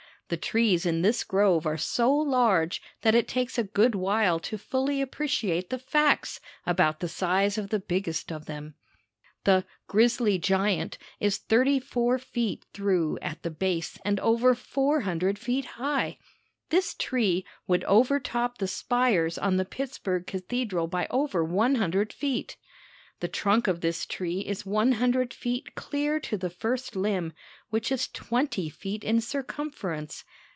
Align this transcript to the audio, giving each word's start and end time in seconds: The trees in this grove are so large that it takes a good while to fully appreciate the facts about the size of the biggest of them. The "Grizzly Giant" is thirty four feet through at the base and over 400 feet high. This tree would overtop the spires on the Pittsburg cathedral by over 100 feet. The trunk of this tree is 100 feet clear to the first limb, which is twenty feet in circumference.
The 0.31 0.37
trees 0.37 0.85
in 0.85 1.01
this 1.01 1.25
grove 1.25 1.65
are 1.65 1.75
so 1.75 2.09
large 2.15 2.81
that 3.01 3.13
it 3.13 3.27
takes 3.27 3.57
a 3.57 3.65
good 3.65 3.95
while 3.95 4.39
to 4.39 4.57
fully 4.57 5.01
appreciate 5.01 5.69
the 5.69 5.77
facts 5.77 6.39
about 6.65 7.01
the 7.01 7.09
size 7.09 7.57
of 7.57 7.69
the 7.69 7.79
biggest 7.81 8.31
of 8.31 8.45
them. 8.45 8.75
The 9.43 9.65
"Grizzly 9.87 10.37
Giant" 10.39 10.97
is 11.19 11.37
thirty 11.37 11.81
four 11.81 12.17
feet 12.17 12.63
through 12.71 13.19
at 13.21 13.43
the 13.43 13.51
base 13.51 13.99
and 14.05 14.21
over 14.21 14.55
400 14.55 15.37
feet 15.37 15.65
high. 15.65 16.17
This 16.69 16.93
tree 16.93 17.45
would 17.67 17.83
overtop 17.83 18.59
the 18.59 18.69
spires 18.69 19.37
on 19.37 19.57
the 19.57 19.65
Pittsburg 19.65 20.27
cathedral 20.27 20.87
by 20.87 21.07
over 21.09 21.43
100 21.43 22.13
feet. 22.13 22.55
The 23.19 23.27
trunk 23.27 23.67
of 23.67 23.81
this 23.81 24.07
tree 24.07 24.39
is 24.39 24.65
100 24.65 25.31
feet 25.31 25.75
clear 25.75 26.19
to 26.21 26.37
the 26.37 26.49
first 26.49 26.95
limb, 26.95 27.33
which 27.69 27.91
is 27.91 28.07
twenty 28.07 28.67
feet 28.67 29.03
in 29.03 29.21
circumference. 29.21 30.23